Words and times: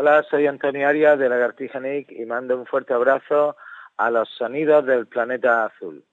Hola, 0.00 0.24
soy 0.30 0.46
Antonio 0.46 0.86
Arias 0.86 1.18
de 1.18 1.28
Lagartija 1.28 1.80
Nick 1.80 2.12
y 2.12 2.24
mando 2.24 2.56
un 2.56 2.66
fuerte 2.66 2.94
abrazo 2.94 3.56
a 3.96 4.10
los 4.12 4.28
sonidos 4.28 4.86
del 4.86 5.08
planeta 5.08 5.64
azul. 5.64 6.04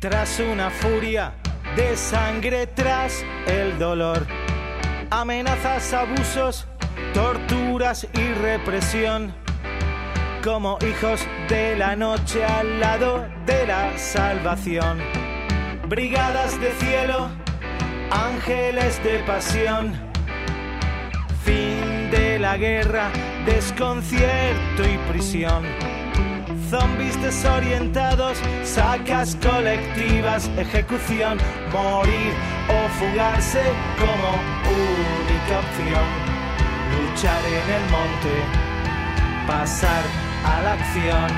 Tras 0.00 0.40
una 0.40 0.70
furia 0.70 1.34
de 1.76 1.94
sangre, 1.94 2.68
tras 2.68 3.22
el 3.46 3.78
dolor, 3.78 4.20
amenazas, 5.10 5.92
abusos, 5.92 6.66
torturas 7.12 8.06
y 8.14 8.32
represión 8.34 9.34
como 10.46 10.78
hijos 10.88 11.26
de 11.48 11.74
la 11.74 11.96
noche 11.96 12.44
al 12.44 12.78
lado 12.78 13.26
de 13.46 13.66
la 13.66 13.98
salvación. 13.98 14.98
Brigadas 15.88 16.60
de 16.60 16.70
cielo, 16.74 17.30
ángeles 18.12 19.02
de 19.02 19.18
pasión. 19.26 19.92
Fin 21.44 22.10
de 22.12 22.38
la 22.38 22.56
guerra, 22.56 23.10
desconcierto 23.44 24.84
y 24.84 24.98
prisión. 25.10 25.64
Zombies 26.70 27.20
desorientados, 27.20 28.38
sacas 28.62 29.36
colectivas, 29.36 30.48
ejecución, 30.56 31.38
morir 31.72 32.32
o 32.68 32.88
fugarse 32.98 33.62
como 33.98 34.30
única 34.70 35.58
opción. 35.58 36.25
Luchar 37.16 37.46
en 37.46 37.70
el 37.70 37.84
monte, 37.88 38.34
pasar 39.46 40.04
a 40.44 40.60
la 40.60 40.72
acción, 40.74 41.30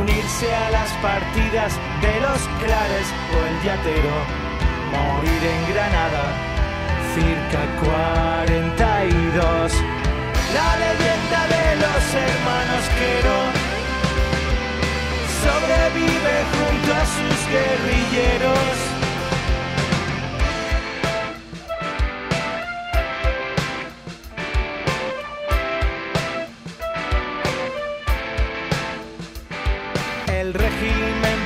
unirse 0.00 0.48
a 0.54 0.70
las 0.70 0.90
partidas 1.02 1.78
de 2.00 2.20
los 2.22 2.40
clares 2.58 3.06
o 3.34 3.38
el 3.48 3.56
yatero, 3.64 4.16
morir 4.90 5.42
en 5.44 5.74
Granada, 5.74 6.24
circa 7.12 7.60
42. 7.84 9.72
La 10.56 10.70
leyenda 10.80 11.40
de 11.52 11.64
los 11.84 12.02
hermanos 12.24 12.84
Quero 12.98 13.36
sobrevive 15.44 16.34
junto 16.56 16.94
a 16.94 17.04
sus 17.04 17.38
guerrilleros. 17.52 18.87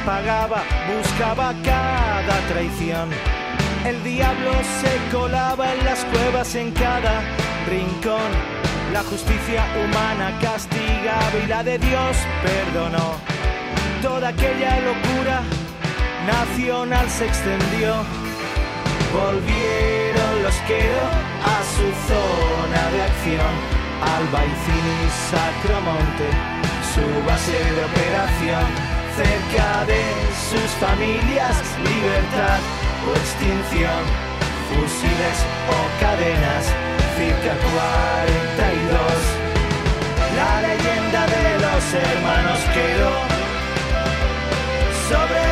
Pagaba, 0.04 0.62
buscaba 0.96 1.54
cada 1.64 2.36
traición. 2.48 3.10
El 3.84 4.02
diablo 4.04 4.52
se 4.80 5.16
colaba 5.16 5.72
en 5.72 5.84
las 5.84 6.04
cuevas 6.06 6.54
en 6.54 6.70
cada 6.72 7.20
rincón. 7.68 8.30
La 8.92 9.02
justicia 9.04 9.64
humana 9.76 10.38
castigaba 10.40 11.36
y 11.42 11.46
la 11.46 11.62
de 11.62 11.78
Dios 11.78 12.16
perdonó. 12.42 13.16
Toda 14.02 14.28
aquella 14.28 14.80
locura 14.80 15.42
nacional 16.26 17.08
se 17.08 17.26
extendió. 17.26 17.94
Volvieron 19.12 20.42
los 20.42 20.54
queros 20.68 21.12
a 21.44 21.58
su 21.74 21.86
zona 22.08 22.82
de 22.90 23.02
acción. 23.02 23.82
Albaicín 24.02 24.86
y 24.98 25.10
Sacromonte, 25.30 26.28
su 26.92 27.26
base 27.26 27.52
de 27.52 27.84
operación 27.84 28.91
cerca 29.16 29.84
de 29.84 30.02
sus 30.48 30.70
familias, 30.80 31.56
libertad 31.78 32.60
o 33.06 33.12
extinción, 33.12 34.02
fusiles 34.68 35.38
o 35.68 35.78
cadenas, 36.00 36.64
circa 37.16 37.52
42. 37.72 39.42
La 40.36 40.54
leyenda 40.62 41.22
de 41.26 41.46
los 41.64 41.82
hermanos 41.94 42.58
Quero 42.72 43.12
sobrevive 45.08 45.51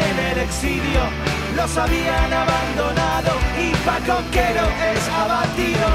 en 0.00 0.18
el 0.30 0.38
exilio, 0.38 1.02
los 1.56 1.76
habían 1.76 2.32
abandonado 2.32 3.32
y 3.58 3.70
Paco 3.84 4.22
Quero 4.32 4.66
es 4.92 5.08
abatido. 5.08 5.88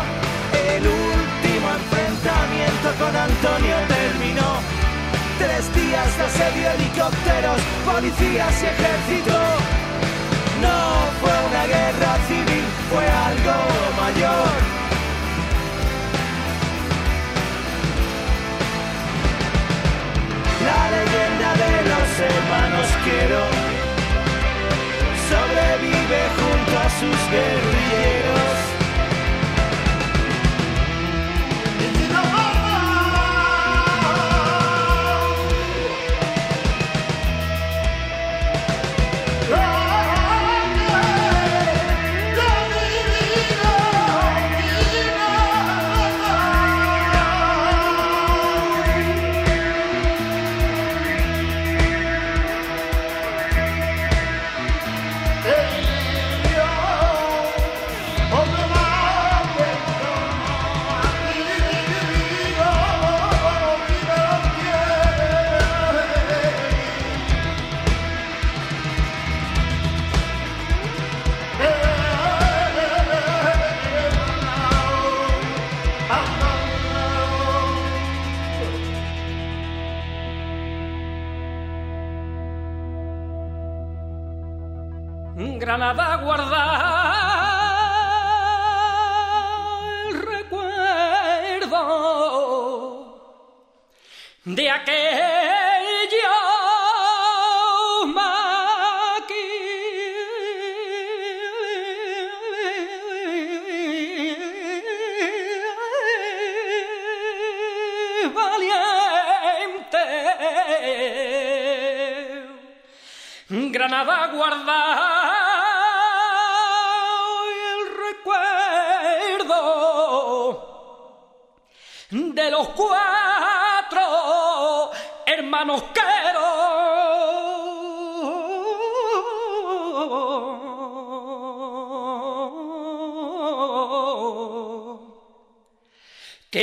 El 0.76 0.86
enfrentamiento 1.76 2.88
con 3.00 3.16
Antonio 3.16 3.76
terminó. 3.88 4.50
Tres 5.38 5.74
días 5.74 6.18
de 6.18 6.24
asedio, 6.24 6.70
helicópteros, 6.72 7.62
policías 7.86 8.64
y 8.64 8.66
ejército. 8.66 9.38
No 10.62 10.78
fue 11.22 11.36
una 11.50 11.66
guerra 11.68 12.12
civil, 12.28 12.66
fue 12.92 13.06
algo 13.06 13.56
mayor. 14.02 14.80
La 20.68 20.82
leyenda 20.96 21.50
de 21.64 21.90
los 21.90 22.10
hermanos 22.20 22.88
Quiero 23.04 23.59
sobrevive 25.80 26.30
junto 26.36 26.78
a 26.78 26.90
sus 26.90 27.32
guerrilleros. 27.32 27.79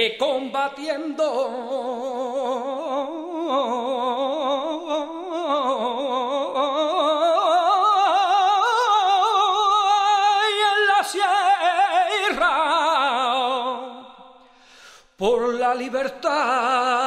Que 0.06 0.16
combatiendo 0.18 1.24
libertad. 15.76 17.05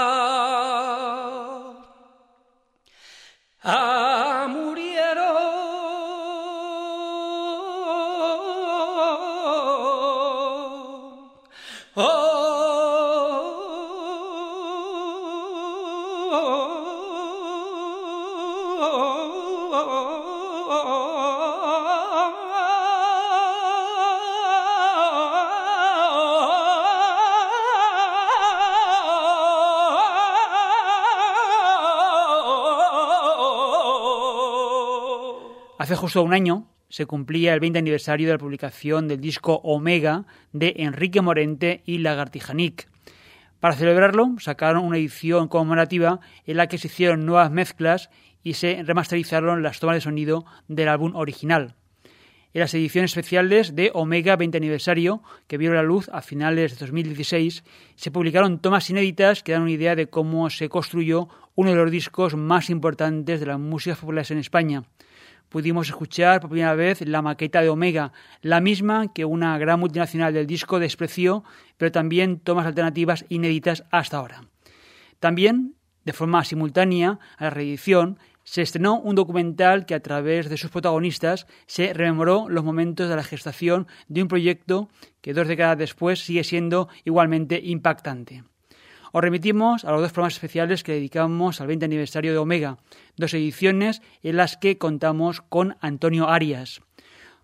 Justo 36.10 36.24
un 36.24 36.34
año 36.34 36.66
se 36.90 37.06
cumplía 37.06 37.54
el 37.54 37.60
20 37.60 37.78
aniversario 37.78 38.26
de 38.26 38.34
la 38.34 38.40
publicación 38.40 39.08
del 39.08 39.22
disco 39.22 39.62
Omega 39.64 40.26
de 40.54 40.74
Enrique 40.78 41.22
Morente 41.22 41.84
y 41.86 42.00
Lagartijanic. 42.00 42.90
Para 43.60 43.76
celebrarlo, 43.76 44.34
sacaron 44.40 44.86
una 44.86 44.98
edición 44.98 45.48
conmemorativa 45.50 46.20
en 46.48 46.58
la 46.58 46.66
que 46.66 46.80
se 46.80 46.88
hicieron 46.88 47.28
nuevas 47.28 47.52
mezclas 47.52 48.10
y 48.42 48.54
se 48.54 48.82
remasterizaron 48.82 49.62
las 49.62 49.80
tomas 49.80 49.98
de 49.98 50.02
sonido 50.02 50.46
del 50.68 50.88
álbum 50.88 51.16
original. 51.16 51.76
En 52.56 52.62
las 52.62 52.74
ediciones 52.74 53.12
especiales 53.12 53.76
de 53.76 53.92
Omega 53.94 54.36
20 54.36 54.58
aniversario, 54.58 55.22
que 55.46 55.60
vieron 55.60 55.78
la 55.78 55.84
luz 55.84 56.10
a 56.12 56.24
finales 56.24 56.72
de 56.72 56.88
2016, 56.88 57.64
se 57.94 58.10
publicaron 58.10 58.58
tomas 58.58 58.90
inéditas 58.90 59.44
que 59.44 59.52
dan 59.52 59.62
una 59.62 59.70
idea 59.70 59.96
de 59.96 60.08
cómo 60.08 60.50
se 60.50 60.70
construyó 60.70 61.30
uno 61.54 61.70
de 61.70 61.76
los 61.76 61.92
discos 61.92 62.36
más 62.36 62.72
importantes 62.72 63.40
de 63.40 63.46
las 63.46 63.60
músicas 63.60 64.00
populares 64.00 64.32
en 64.32 64.40
España 64.40 64.86
pudimos 65.50 65.90
escuchar 65.90 66.40
por 66.40 66.52
primera 66.52 66.76
vez 66.76 67.02
la 67.02 67.22
maqueta 67.22 67.62
de 67.62 67.70
Omega, 67.70 68.14
la 68.42 68.62
misma 68.62 69.12
que 69.14 69.26
una 69.26 69.58
gran 69.58 69.80
multinacional 69.80 70.34
del 70.34 70.48
disco 70.48 70.80
despreció, 70.80 71.44
pero 71.78 71.92
también 71.92 72.40
tomas 72.40 72.66
alternativas 72.66 73.26
inéditas 73.30 73.84
hasta 73.92 74.18
ahora. 74.18 74.44
También, 75.20 75.76
de 76.06 76.14
forma 76.14 76.44
simultánea 76.46 77.20
a 77.38 77.46
la 77.46 77.50
reedición, 77.50 78.20
se 78.44 78.62
estrenó 78.64 79.00
un 79.00 79.16
documental 79.16 79.86
que 79.86 79.94
a 79.94 80.00
través 80.00 80.50
de 80.50 80.58
sus 80.58 80.72
protagonistas 80.72 81.46
se 81.68 81.94
rememoró 81.94 82.48
los 82.50 82.64
momentos 82.64 83.08
de 83.08 83.16
la 83.16 83.24
gestación 83.24 83.88
de 84.08 84.24
un 84.24 84.28
proyecto 84.28 84.90
que 85.22 85.34
dos 85.34 85.48
décadas 85.48 85.78
después 85.78 86.20
sigue 86.20 86.44
siendo 86.44 86.90
igualmente 87.04 87.62
impactante. 87.64 88.44
Os 89.12 89.22
remitimos 89.22 89.86
a 89.86 89.92
los 89.92 90.02
dos 90.02 90.12
programas 90.12 90.36
especiales 90.36 90.84
que 90.84 90.94
dedicamos 90.94 91.62
al 91.62 91.68
20 91.68 91.86
aniversario 91.86 92.32
de 92.32 92.38
Omega, 92.38 92.78
dos 93.18 93.34
ediciones 93.34 94.02
en 94.22 94.38
las 94.38 94.58
que 94.58 94.78
contamos 94.78 95.42
con 95.42 95.78
Antonio 95.82 96.30
Arias. 96.30 96.82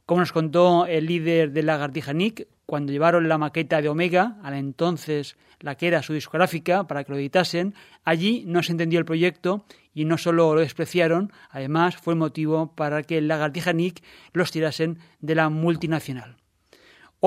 Como 0.06 0.20
nos 0.20 0.32
contó 0.32 0.86
el 0.86 1.08
líder 1.08 1.52
de 1.52 1.64
Lagartija 1.64 2.14
Nick, 2.14 2.48
cuando 2.68 2.92
llevaron 2.92 3.28
la 3.28 3.40
maqueta 3.40 3.82
de 3.82 3.90
Omega, 3.90 4.38
a 4.44 4.52
la 4.52 4.60
entonces 4.60 5.36
la 5.60 5.76
que 5.76 5.88
era 5.88 6.04
su 6.04 6.14
discográfica, 6.14 6.86
para 6.86 7.04
que 7.04 7.12
lo 7.12 7.18
editasen, 7.18 7.74
allí 8.04 8.44
no 8.46 8.62
se 8.62 8.72
entendió 8.72 9.00
el 9.00 9.06
proyecto 9.06 9.66
y 9.94 10.06
no 10.06 10.20
solo 10.20 10.54
lo 10.54 10.62
despreciaron, 10.62 11.32
además 11.50 11.96
fue 11.98 12.14
motivo 12.14 12.76
para 12.76 13.02
que 13.02 13.22
Lagartija 13.22 13.74
Nick 13.74 14.04
los 14.34 14.52
tirasen 14.52 15.00
de 15.22 15.34
la 15.34 15.50
multinacional. 15.50 16.38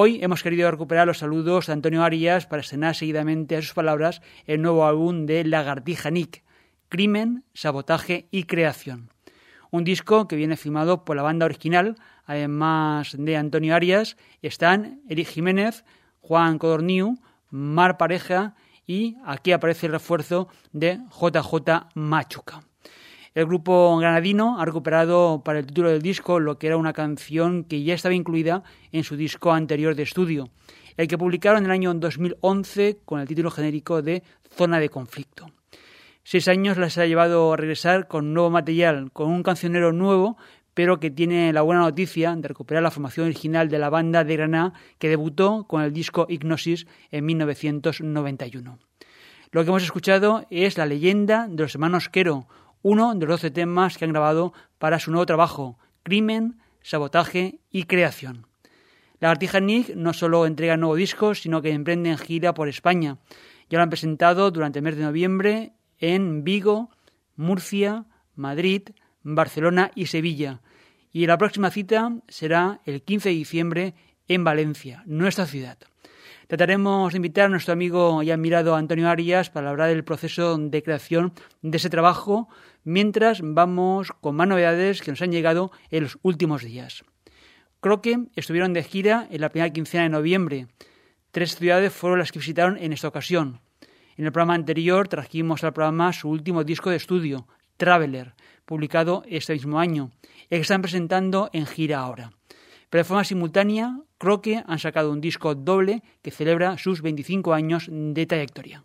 Hoy 0.00 0.20
hemos 0.22 0.44
querido 0.44 0.70
recuperar 0.70 1.08
los 1.08 1.18
saludos 1.18 1.66
de 1.66 1.72
Antonio 1.72 2.04
Arias 2.04 2.46
para 2.46 2.62
estrenar 2.62 2.94
seguidamente 2.94 3.56
a 3.56 3.62
sus 3.62 3.74
palabras 3.74 4.22
el 4.46 4.62
nuevo 4.62 4.86
álbum 4.86 5.26
de 5.26 5.42
Lagartija 5.42 6.08
Nick, 6.12 6.44
Crimen, 6.88 7.42
Sabotaje 7.52 8.28
y 8.30 8.44
Creación. 8.44 9.10
Un 9.72 9.82
disco 9.82 10.28
que 10.28 10.36
viene 10.36 10.56
filmado 10.56 11.04
por 11.04 11.16
la 11.16 11.24
banda 11.24 11.46
original, 11.46 11.96
además 12.26 13.16
de 13.18 13.36
Antonio 13.36 13.74
Arias, 13.74 14.16
están 14.40 15.00
Eric 15.08 15.26
Jiménez, 15.26 15.84
Juan 16.20 16.58
Codorniu, 16.58 17.18
Mar 17.50 17.96
Pareja 17.96 18.54
y 18.86 19.16
aquí 19.24 19.50
aparece 19.50 19.86
el 19.86 19.92
refuerzo 19.94 20.46
de 20.70 21.00
JJ 21.10 21.88
Machuca. 21.94 22.67
El 23.34 23.46
grupo 23.46 23.96
granadino 23.98 24.58
ha 24.58 24.64
recuperado 24.64 25.42
para 25.44 25.58
el 25.58 25.66
título 25.66 25.90
del 25.90 26.02
disco 26.02 26.40
lo 26.40 26.58
que 26.58 26.66
era 26.66 26.76
una 26.76 26.92
canción 26.92 27.64
que 27.64 27.82
ya 27.82 27.94
estaba 27.94 28.14
incluida 28.14 28.62
en 28.92 29.04
su 29.04 29.16
disco 29.16 29.52
anterior 29.52 29.94
de 29.94 30.02
estudio, 30.02 30.50
el 30.96 31.08
que 31.08 31.18
publicaron 31.18 31.58
en 31.58 31.66
el 31.66 31.70
año 31.72 31.94
2011 31.94 32.98
con 33.04 33.20
el 33.20 33.28
título 33.28 33.50
genérico 33.50 34.02
de 34.02 34.22
Zona 34.50 34.80
de 34.80 34.88
Conflicto. 34.88 35.50
Seis 36.24 36.48
años 36.48 36.76
les 36.76 36.98
ha 36.98 37.06
llevado 37.06 37.52
a 37.52 37.56
regresar 37.56 38.08
con 38.08 38.34
nuevo 38.34 38.50
material, 38.50 39.10
con 39.12 39.30
un 39.30 39.42
cancionero 39.42 39.92
nuevo, 39.92 40.36
pero 40.74 41.00
que 41.00 41.10
tiene 41.10 41.52
la 41.52 41.62
buena 41.62 41.80
noticia 41.80 42.36
de 42.36 42.48
recuperar 42.48 42.82
la 42.82 42.90
formación 42.90 43.26
original 43.26 43.68
de 43.68 43.78
la 43.78 43.90
banda 43.90 44.24
de 44.24 44.36
Granada 44.36 44.72
que 44.98 45.08
debutó 45.08 45.64
con 45.66 45.82
el 45.82 45.92
disco 45.92 46.26
Ignosis 46.28 46.86
en 47.10 47.24
1991. 47.26 48.78
Lo 49.50 49.64
que 49.64 49.70
hemos 49.70 49.82
escuchado 49.82 50.44
es 50.50 50.76
la 50.76 50.86
leyenda 50.86 51.48
de 51.48 51.62
los 51.62 51.74
hermanos 51.74 52.08
Quero, 52.10 52.46
uno 52.88 53.14
de 53.14 53.26
los 53.26 53.42
12 53.42 53.50
temas 53.50 53.98
que 53.98 54.06
han 54.06 54.12
grabado 54.12 54.54
para 54.78 54.98
su 54.98 55.10
nuevo 55.10 55.26
trabajo, 55.26 55.78
Crimen, 56.04 56.58
Sabotaje 56.80 57.60
y 57.70 57.84
Creación. 57.84 58.46
La 59.20 59.28
Lagartija 59.28 59.60
Nick 59.60 59.94
no 59.94 60.14
solo 60.14 60.46
entrega 60.46 60.78
nuevos 60.78 60.96
discos, 60.96 61.42
sino 61.42 61.60
que 61.60 61.72
emprenden 61.72 62.16
gira 62.16 62.54
por 62.54 62.66
España. 62.66 63.18
Ya 63.68 63.76
lo 63.76 63.82
han 63.82 63.90
presentado 63.90 64.50
durante 64.50 64.78
el 64.78 64.84
mes 64.84 64.96
de 64.96 65.02
noviembre 65.02 65.72
en 65.98 66.44
Vigo, 66.44 66.88
Murcia, 67.36 68.06
Madrid, 68.34 68.88
Barcelona 69.22 69.90
y 69.94 70.06
Sevilla. 70.06 70.62
Y 71.12 71.26
la 71.26 71.36
próxima 71.36 71.70
cita 71.70 72.10
será 72.26 72.80
el 72.86 73.02
15 73.02 73.28
de 73.28 73.34
diciembre 73.34 73.94
en 74.28 74.44
Valencia, 74.44 75.02
nuestra 75.04 75.44
ciudad. 75.44 75.76
Trataremos 76.48 77.12
de 77.12 77.18
invitar 77.18 77.44
a 77.44 77.48
nuestro 77.50 77.74
amigo 77.74 78.22
y 78.22 78.30
admirado 78.30 78.74
Antonio 78.74 79.10
Arias 79.10 79.50
para 79.50 79.68
hablar 79.68 79.90
del 79.90 80.02
proceso 80.02 80.56
de 80.56 80.82
creación 80.82 81.34
de 81.60 81.76
ese 81.76 81.90
trabajo, 81.90 82.48
mientras 82.88 83.40
vamos 83.42 84.12
con 84.22 84.34
más 84.34 84.48
novedades 84.48 85.02
que 85.02 85.10
nos 85.10 85.20
han 85.20 85.30
llegado 85.30 85.70
en 85.90 86.04
los 86.04 86.18
últimos 86.22 86.62
días. 86.62 87.04
Creo 87.80 88.00
que 88.00 88.18
estuvieron 88.34 88.72
de 88.72 88.82
gira 88.82 89.28
en 89.30 89.42
la 89.42 89.50
primera 89.50 89.72
quincena 89.72 90.04
de 90.04 90.08
noviembre. 90.08 90.68
Tres 91.30 91.56
ciudades 91.56 91.92
fueron 91.92 92.18
las 92.18 92.32
que 92.32 92.38
visitaron 92.38 92.78
en 92.78 92.94
esta 92.94 93.08
ocasión. 93.08 93.60
En 94.16 94.24
el 94.24 94.32
programa 94.32 94.54
anterior 94.54 95.06
trajimos 95.06 95.62
al 95.64 95.74
programa 95.74 96.14
su 96.14 96.30
último 96.30 96.64
disco 96.64 96.88
de 96.88 96.96
estudio, 96.96 97.46
Traveler, 97.76 98.34
publicado 98.64 99.22
este 99.28 99.52
mismo 99.52 99.78
año, 99.78 100.10
el 100.48 100.58
que 100.58 100.62
están 100.62 100.80
presentando 100.80 101.50
en 101.52 101.66
gira 101.66 101.98
ahora. 101.98 102.32
Pero 102.88 103.00
de 103.00 103.08
forma 103.08 103.24
simultánea, 103.24 104.00
Croque 104.16 104.64
han 104.66 104.78
sacado 104.78 105.12
un 105.12 105.20
disco 105.20 105.54
doble 105.54 106.02
que 106.22 106.30
celebra 106.30 106.78
sus 106.78 107.02
25 107.02 107.52
años 107.52 107.86
de 107.90 108.26
trayectoria. 108.26 108.82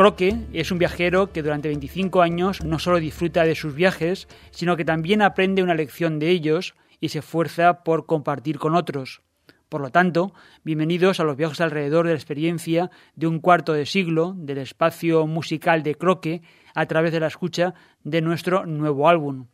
Croque 0.00 0.46
es 0.54 0.72
un 0.72 0.78
viajero 0.78 1.30
que 1.30 1.42
durante 1.42 1.68
25 1.68 2.22
años 2.22 2.64
no 2.64 2.78
solo 2.78 3.00
disfruta 3.00 3.44
de 3.44 3.54
sus 3.54 3.74
viajes, 3.74 4.28
sino 4.50 4.74
que 4.78 4.86
también 4.86 5.20
aprende 5.20 5.62
una 5.62 5.74
lección 5.74 6.18
de 6.18 6.30
ellos 6.30 6.74
y 7.00 7.10
se 7.10 7.18
esfuerza 7.18 7.84
por 7.84 8.06
compartir 8.06 8.58
con 8.58 8.76
otros. 8.76 9.20
Por 9.68 9.82
lo 9.82 9.90
tanto, 9.90 10.32
bienvenidos 10.64 11.20
a 11.20 11.24
los 11.24 11.36
viajes 11.36 11.60
alrededor 11.60 12.06
de 12.06 12.14
la 12.14 12.18
experiencia 12.18 12.90
de 13.14 13.26
un 13.26 13.40
cuarto 13.40 13.74
de 13.74 13.84
siglo 13.84 14.32
del 14.38 14.56
espacio 14.56 15.26
musical 15.26 15.82
de 15.82 15.94
Croque 15.94 16.40
a 16.74 16.86
través 16.86 17.12
de 17.12 17.20
la 17.20 17.26
escucha 17.26 17.74
de 18.02 18.22
nuestro 18.22 18.64
nuevo 18.64 19.06
álbum. 19.06 19.48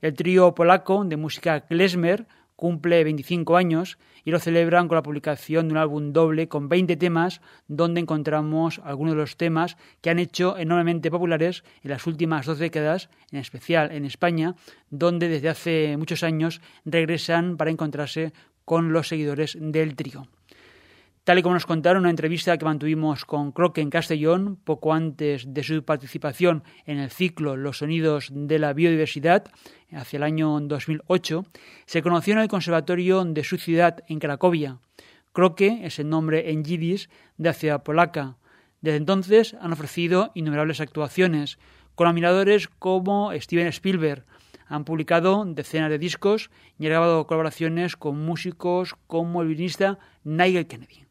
El 0.00 0.14
trío 0.14 0.54
polaco 0.54 1.04
de 1.04 1.16
música 1.16 1.62
klezmer 1.62 2.28
cumple 2.58 3.04
25 3.04 3.56
años 3.56 3.98
y 4.24 4.32
lo 4.32 4.40
celebran 4.40 4.88
con 4.88 4.96
la 4.96 5.04
publicación 5.04 5.68
de 5.68 5.74
un 5.74 5.78
álbum 5.78 6.12
doble 6.12 6.48
con 6.48 6.68
20 6.68 6.96
temas 6.96 7.40
donde 7.68 8.00
encontramos 8.00 8.80
algunos 8.82 9.14
de 9.14 9.20
los 9.20 9.36
temas 9.36 9.76
que 10.00 10.10
han 10.10 10.18
hecho 10.18 10.58
enormemente 10.58 11.08
populares 11.08 11.62
en 11.84 11.92
las 11.92 12.08
últimas 12.08 12.46
dos 12.46 12.58
décadas, 12.58 13.10
en 13.30 13.38
especial 13.38 13.92
en 13.92 14.04
España, 14.04 14.56
donde 14.90 15.28
desde 15.28 15.48
hace 15.48 15.96
muchos 15.96 16.24
años 16.24 16.60
regresan 16.84 17.56
para 17.56 17.70
encontrarse 17.70 18.32
con 18.64 18.92
los 18.92 19.06
seguidores 19.06 19.56
del 19.60 19.94
trío. 19.94 20.26
Tal 21.28 21.40
y 21.40 21.42
como 21.42 21.56
nos 21.56 21.66
contaron 21.66 21.98
en 21.98 22.04
una 22.04 22.10
entrevista 22.10 22.56
que 22.56 22.64
mantuvimos 22.64 23.26
con 23.26 23.52
Croque 23.52 23.82
en 23.82 23.90
Castellón, 23.90 24.56
poco 24.64 24.94
antes 24.94 25.52
de 25.52 25.62
su 25.62 25.84
participación 25.84 26.64
en 26.86 26.96
el 26.96 27.10
ciclo 27.10 27.54
Los 27.54 27.80
Sonidos 27.80 28.30
de 28.32 28.58
la 28.58 28.72
Biodiversidad, 28.72 29.44
hacia 29.92 30.16
el 30.16 30.22
año 30.22 30.58
2008, 30.58 31.44
se 31.84 32.00
conoció 32.00 32.32
en 32.32 32.38
el 32.38 32.48
conservatorio 32.48 33.22
de 33.26 33.44
su 33.44 33.58
ciudad, 33.58 34.02
en 34.08 34.20
Cracovia. 34.20 34.78
Croque 35.34 35.80
es 35.82 35.98
el 35.98 36.08
nombre 36.08 36.50
en 36.50 36.64
yiddish 36.64 37.10
de 37.36 37.50
la 37.50 37.52
ciudad 37.52 37.82
polaca. 37.82 38.38
Desde 38.80 38.96
entonces 38.96 39.54
han 39.60 39.74
ofrecido 39.74 40.30
innumerables 40.32 40.80
actuaciones, 40.80 41.58
con 41.94 42.08
admiradores 42.08 42.68
como 42.68 43.32
Steven 43.38 43.66
Spielberg, 43.66 44.24
han 44.66 44.86
publicado 44.86 45.44
decenas 45.44 45.90
de 45.90 45.98
discos 45.98 46.50
y 46.78 46.86
han 46.86 46.92
grabado 46.92 47.26
colaboraciones 47.26 47.96
con 47.96 48.18
músicos 48.18 48.94
como 49.06 49.42
el 49.42 49.48
violinista 49.48 49.98
Nigel 50.24 50.66
Kennedy. 50.66 51.07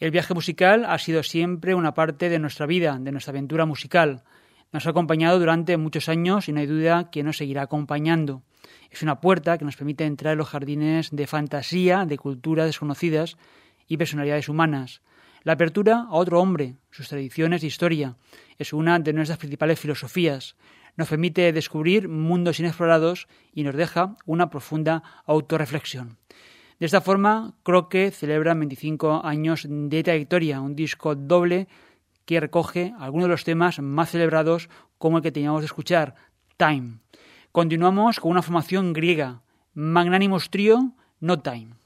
El 0.00 0.12
viaje 0.12 0.32
musical 0.32 0.86
ha 0.86 0.96
sido 0.96 1.22
siempre 1.22 1.74
una 1.74 1.92
parte 1.92 2.30
de 2.30 2.38
nuestra 2.38 2.64
vida, 2.64 2.96
de 2.98 3.12
nuestra 3.12 3.32
aventura 3.32 3.66
musical. 3.66 4.22
Nos 4.72 4.86
ha 4.86 4.90
acompañado 4.90 5.38
durante 5.38 5.76
muchos 5.76 6.08
años 6.08 6.48
y 6.48 6.52
no 6.52 6.60
hay 6.60 6.66
duda 6.66 7.10
que 7.10 7.22
nos 7.22 7.36
seguirá 7.36 7.60
acompañando. 7.60 8.42
Es 8.90 9.02
una 9.02 9.20
puerta 9.20 9.58
que 9.58 9.66
nos 9.66 9.76
permite 9.76 10.06
entrar 10.06 10.32
en 10.32 10.38
los 10.38 10.48
jardines 10.48 11.10
de 11.12 11.26
fantasía, 11.26 12.06
de 12.06 12.16
culturas 12.16 12.64
desconocidas 12.64 13.36
y 13.88 13.98
personalidades 13.98 14.48
humanas. 14.48 15.02
La 15.42 15.52
apertura 15.52 16.06
a 16.08 16.14
otro 16.14 16.40
hombre, 16.40 16.76
sus 16.90 17.08
tradiciones 17.08 17.62
e 17.62 17.66
historia, 17.66 18.16
es 18.56 18.72
una 18.72 18.98
de 19.00 19.12
nuestras 19.12 19.38
principales 19.38 19.78
filosofías. 19.78 20.56
Nos 20.96 21.08
permite 21.10 21.52
descubrir 21.52 22.08
mundos 22.08 22.58
inexplorados 22.58 23.28
y 23.52 23.64
nos 23.64 23.74
deja 23.74 24.16
una 24.24 24.48
profunda 24.48 25.02
autorreflexión. 25.26 26.16
De 26.80 26.86
esta 26.86 27.02
forma, 27.02 27.52
Croque 27.62 28.10
celebra 28.10 28.54
25 28.54 29.20
años 29.22 29.66
de 29.68 30.02
trayectoria, 30.02 30.62
un 30.62 30.74
disco 30.74 31.14
doble 31.14 31.68
que 32.24 32.40
recoge 32.40 32.94
algunos 32.98 33.26
de 33.26 33.32
los 33.32 33.44
temas 33.44 33.80
más 33.80 34.08
celebrados 34.08 34.70
como 34.96 35.18
el 35.18 35.22
que 35.22 35.30
teníamos 35.30 35.60
de 35.60 35.66
escuchar, 35.66 36.14
Time. 36.56 37.00
Continuamos 37.52 38.18
con 38.18 38.30
una 38.30 38.40
formación 38.40 38.94
griega, 38.94 39.42
Magnanimous 39.74 40.48
Trio, 40.48 40.94
No 41.20 41.40
Time. 41.40 41.79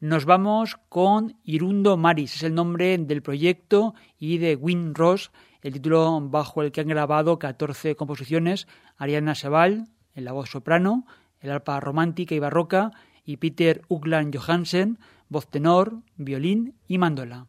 Nos 0.00 0.24
vamos 0.24 0.76
con 0.88 1.36
Irundo 1.44 1.98
Maris, 1.98 2.36
es 2.36 2.42
el 2.42 2.54
nombre 2.54 2.96
del 2.96 3.20
proyecto, 3.20 3.94
y 4.18 4.38
de 4.38 4.56
Win 4.56 4.94
Ross, 4.94 5.30
el 5.60 5.74
título 5.74 6.20
bajo 6.22 6.62
el 6.62 6.72
que 6.72 6.80
han 6.80 6.88
grabado 6.88 7.38
14 7.38 7.96
composiciones, 7.96 8.66
Ariana 8.96 9.34
Sabal 9.34 9.88
en 10.14 10.24
la 10.24 10.32
voz 10.32 10.50
soprano, 10.50 11.06
el 11.40 11.50
arpa 11.50 11.80
romántica 11.80 12.34
y 12.34 12.38
barroca, 12.38 12.92
y 13.24 13.36
Peter 13.36 13.82
Ugland 13.88 14.34
Johansen, 14.34 14.98
voz 15.28 15.48
tenor, 15.48 16.02
violín 16.16 16.74
y 16.86 16.98
mandola. 16.98 17.46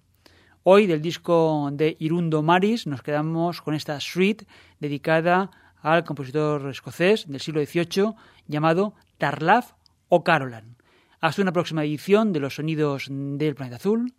Hoy 0.63 0.87
del 0.87 1.01
disco 1.01 1.69
de 1.71 1.95
Irundo 1.99 2.43
Maris 2.43 2.85
nos 2.85 3.01
quedamos 3.01 3.61
con 3.61 3.73
esta 3.73 3.99
suite 3.99 4.45
dedicada 4.79 5.51
al 5.81 6.03
compositor 6.03 6.69
escocés 6.69 7.27
del 7.27 7.39
siglo 7.39 7.65
XVIII 7.65 8.13
llamado 8.47 8.93
Tarlaf 9.17 9.71
o 10.09 10.23
Carolan. 10.23 10.77
Hasta 11.21 11.41
una 11.41 11.53
próxima 11.53 11.83
edición 11.83 12.33
de 12.33 12.39
los 12.39 12.55
sonidos 12.55 13.07
del 13.09 13.55
planeta 13.55 13.77
azul. 13.77 14.13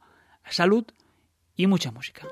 Salud 0.48 0.84
y 1.54 1.66
mucha 1.66 1.90
música. 1.92 2.26